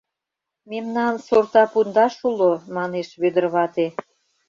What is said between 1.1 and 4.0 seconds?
сорта пундаш уло,— манеш Вӧдыр вате.